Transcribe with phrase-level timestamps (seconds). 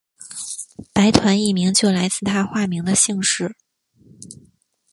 [0.93, 3.55] 白团一名就来自他化名的姓氏。